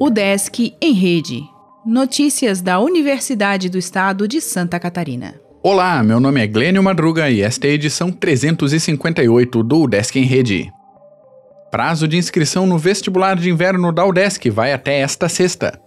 O 0.00 0.08
Desk 0.08 0.74
em 0.80 0.92
Rede. 0.92 1.42
Notícias 1.84 2.60
da 2.60 2.80
Universidade 2.80 3.68
do 3.68 3.78
Estado 3.78 4.26
de 4.26 4.40
Santa 4.40 4.80
Catarina. 4.80 5.34
Olá, 5.62 6.02
meu 6.02 6.18
nome 6.18 6.42
é 6.42 6.46
Glênio 6.46 6.82
Madruga 6.82 7.28
e 7.28 7.42
esta 7.42 7.66
é 7.66 7.70
a 7.70 7.74
edição 7.74 8.10
358 8.10 9.62
do 9.62 9.86
Desk 9.86 10.18
em 10.18 10.24
Rede. 10.24 10.72
Prazo 11.70 12.08
de 12.08 12.16
inscrição 12.16 12.66
no 12.66 12.78
vestibular 12.78 13.36
de 13.36 13.48
inverno 13.50 13.92
da 13.92 14.04
UDESC 14.04 14.50
vai 14.50 14.72
até 14.72 15.00
esta 15.00 15.28
sexta. 15.28 15.78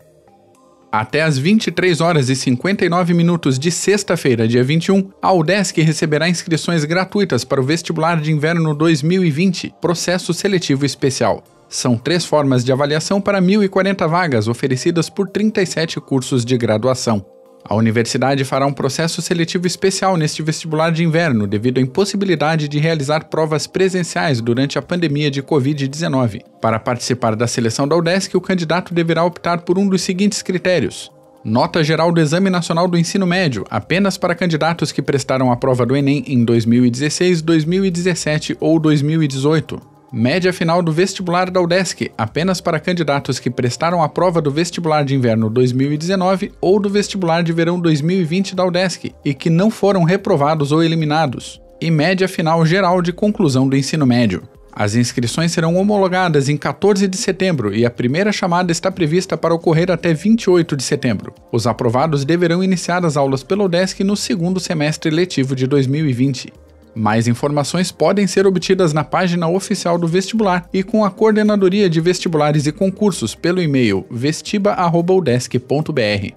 Até 0.94 1.24
às 1.24 1.40
23 1.40 2.02
horas 2.02 2.30
e 2.30 2.36
59 2.36 3.16
minutos 3.16 3.58
de 3.58 3.72
sexta-feira, 3.72 4.48
dia 4.48 4.64
21, 4.64 5.10
a 5.20 5.34
UDESC 5.34 5.82
receberá 5.82 6.30
inscrições 6.30 6.86
gratuitas 6.86 7.44
para 7.44 7.60
o 7.60 7.64
vestibular 7.64 8.22
de 8.22 8.32
inverno 8.32 8.76
2020, 8.76 9.74
processo 9.82 10.36
seletivo 10.36 10.86
especial. 10.86 11.44
São 11.68 11.98
três 11.98 12.24
formas 12.24 12.64
de 12.64 12.72
avaliação 12.72 13.20
para 13.20 13.42
1.040 13.42 14.08
vagas 14.08 14.48
oferecidas 14.48 15.10
por 15.10 15.28
37 15.28 16.00
cursos 16.00 16.46
de 16.46 16.56
graduação. 16.60 17.26
A 17.66 17.76
universidade 17.76 18.44
fará 18.44 18.66
um 18.66 18.74
processo 18.74 19.22
seletivo 19.22 19.66
especial 19.66 20.18
neste 20.18 20.44
vestibular 20.44 20.92
de 20.92 21.04
inverno 21.04 21.48
devido 21.48 21.78
à 21.78 21.82
impossibilidade 21.82 22.68
de 22.68 22.78
realizar 22.78 23.26
provas 23.26 23.66
presenciais 23.66 24.42
durante 24.42 24.78
a 24.78 24.82
pandemia 24.82 25.32
de 25.32 25.42
Covid-19. 25.42 26.42
Para 26.62 26.78
participar 26.78 27.36
da 27.36 27.48
seleção 27.48 27.88
da 27.88 27.96
UDESC, 27.96 28.36
o 28.36 28.42
candidato 28.42 28.94
deverá 28.94 29.24
optar 29.24 29.62
por 29.62 29.80
um 29.80 29.88
dos 29.88 30.02
seguintes 30.02 30.42
critérios: 30.42 31.10
Nota 31.44 31.82
geral 31.84 32.12
do 32.12 32.20
Exame 32.20 32.50
Nacional 32.50 32.88
do 32.88 32.98
Ensino 32.98 33.26
Médio, 33.26 33.66
apenas 33.70 34.18
para 34.18 34.36
candidatos 34.36 34.92
que 34.92 35.02
prestaram 35.02 35.50
a 35.50 35.56
prova 35.56 35.86
do 35.86 35.96
Enem 35.96 36.24
em 36.28 36.44
2016, 36.44 37.42
2017 37.42 38.58
ou 38.60 38.78
2018. 38.78 39.93
Média 40.16 40.54
final 40.54 40.84
do 40.84 40.92
vestibular 40.92 41.50
da 41.50 41.60
UDESC, 41.60 42.12
apenas 42.16 42.62
para 42.62 42.80
candidatos 42.80 43.40
que 43.40 43.50
prestaram 43.50 44.04
a 44.04 44.08
prova 44.08 44.40
do 44.40 44.52
vestibular 44.52 45.04
de 45.04 45.16
inverno 45.16 45.50
2019 45.50 46.52
ou 46.62 46.80
do 46.80 46.88
vestibular 46.88 47.42
de 47.42 47.52
verão 47.52 47.80
2020 47.80 48.56
da 48.56 48.64
UDESC 48.64 49.12
e 49.26 49.34
que 49.34 49.50
não 49.50 49.72
foram 49.72 50.04
reprovados 50.04 50.72
ou 50.72 50.84
eliminados. 50.84 51.60
E 51.82 51.90
média 51.90 52.28
final 52.28 52.64
geral 52.64 53.02
de 53.02 53.12
conclusão 53.12 53.68
do 53.68 53.76
ensino 53.76 54.06
médio. 54.06 54.44
As 54.72 54.94
inscrições 54.94 55.52
serão 55.52 55.76
homologadas 55.78 56.48
em 56.48 56.58
14 56.58 57.08
de 57.08 57.18
setembro 57.18 57.74
e 57.74 57.84
a 57.84 57.90
primeira 57.90 58.32
chamada 58.32 58.72
está 58.72 58.92
prevista 58.92 59.36
para 59.36 59.56
ocorrer 59.56 59.90
até 59.90 60.14
28 60.14 60.78
de 60.78 60.84
setembro. 60.84 61.34
Os 61.52 61.66
aprovados 61.66 62.24
deverão 62.24 62.64
iniciar 62.64 63.04
as 63.04 63.18
aulas 63.18 63.42
pelo 63.42 63.66
UDESC 63.66 64.04
no 64.04 64.16
segundo 64.16 64.60
semestre 64.60 65.10
letivo 65.10 65.56
de 65.56 65.66
2020. 65.66 66.54
Mais 66.96 67.28
informações 67.28 67.92
podem 67.92 68.28
ser 68.28 68.46
obtidas 68.46 68.94
na 68.94 69.04
página 69.04 69.48
oficial 69.48 69.98
do 69.98 70.08
vestibular 70.08 70.70
e 70.72 70.84
com 70.84 71.04
a 71.04 71.10
Coordenadoria 71.10 71.90
de 71.90 72.00
Vestibulares 72.00 72.68
e 72.68 72.72
Concursos 72.72 73.34
pelo 73.34 73.62
e-mail 73.62 74.06
vestiba.udesc.br. 74.12 76.34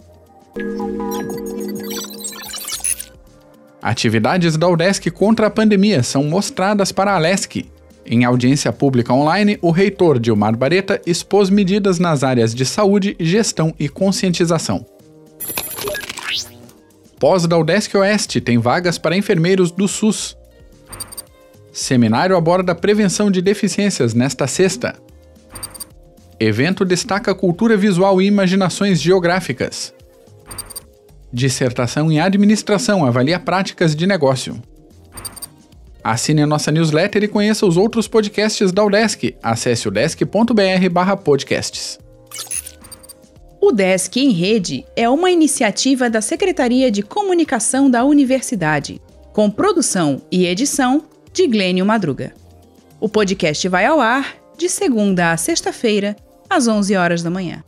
Atividades 3.83 4.57
da 4.57 4.69
UDESC 4.69 5.11
contra 5.11 5.47
a 5.47 5.51
pandemia 5.51 6.03
são 6.03 6.25
mostradas 6.25 6.91
para 6.91 7.15
a 7.15 7.19
LESC. 7.19 7.67
Em 8.05 8.25
audiência 8.25 8.73
pública 8.73 9.13
online, 9.13 9.59
o 9.61 9.70
reitor 9.70 10.19
Dilmar 10.19 10.57
Bareta 10.57 11.01
expôs 11.07 11.51
medidas 11.51 11.98
nas 11.98 12.25
áreas 12.25 12.55
de 12.55 12.65
saúde, 12.65 13.15
gestão 13.20 13.75
e 13.79 13.89
conscientização. 13.89 14.87
Pós 17.19 17.47
da 17.47 17.59
UDESC 17.59 17.97
Oeste 17.97 18.41
tem 18.41 18.59
vagas 18.59 18.98
para 18.98 19.17
enfermeiros 19.17 19.70
do 19.70 19.87
SUS. 19.87 20.37
Seminário 21.77 22.37
aborda 22.39 22.75
prevenção 22.75 23.31
de 23.31 23.43
deficiências 23.43 24.15
nesta 24.15 24.47
sexta. 24.47 24.97
Evento 26.41 26.87
destaca 26.87 27.35
cultura 27.35 27.77
visual 27.77 28.23
e 28.23 28.25
imaginações 28.25 28.99
geográficas. 28.99 29.92
Dissertação 31.31 32.11
em 32.11 32.19
administração 32.19 33.05
avalia 33.05 33.39
práticas 33.39 33.95
de 33.95 34.07
negócio. 34.07 34.59
Assine 36.03 36.41
a 36.41 36.47
nossa 36.47 36.73
newsletter 36.73 37.25
e 37.25 37.29
conheça 37.29 37.67
os 37.67 37.77
outros 37.77 38.09
podcasts 38.09 38.73
da 38.73 38.83
UDESC. 38.83 39.36
Acesse 39.42 39.86
udesc.br/podcasts. 39.86 41.98
O 43.61 43.70
Desk 43.70 44.19
em 44.19 44.31
Rede 44.31 44.86
é 44.97 45.11
uma 45.11 45.31
iniciativa 45.31 46.09
da 46.09 46.23
Secretaria 46.23 46.91
de 46.91 47.03
Comunicação 47.03 47.91
da 47.91 48.03
Universidade, 48.03 48.98
com 49.35 49.51
produção 49.51 50.23
e 50.33 50.47
edição 50.47 51.05
de 51.36 51.47
Glênio 51.47 51.85
Madruga. 51.85 52.33
O 52.98 53.11
podcast 53.11 53.69
vai 53.69 53.85
ao 53.85 54.01
ar 54.01 54.36
de 54.57 54.70
segunda 54.70 55.33
a 55.33 55.36
sexta-feira, 55.36 56.17
às 56.48 56.67
11 56.67 56.97
horas 56.97 57.23
da 57.23 57.29
manhã. 57.29 57.63